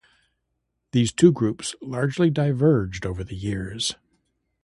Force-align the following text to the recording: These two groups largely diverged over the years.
These 0.93 1.11
two 1.13 1.31
groups 1.31 1.75
largely 1.79 2.31
diverged 2.31 3.05
over 3.05 3.23
the 3.23 3.35
years. 3.35 3.93